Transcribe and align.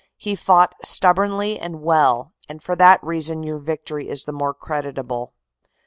He 0.17 0.33
fought 0.35 0.73
stubbornly 0.83 1.59
and 1.59 1.83
well, 1.83 2.33
and 2.49 2.59
for 2.63 2.75
that 2.75 3.03
reason 3.03 3.43
your 3.43 3.59
victory 3.59 4.09
is 4.09 4.23
the 4.23 4.31
more 4.33 4.55
creditable. 4.55 5.35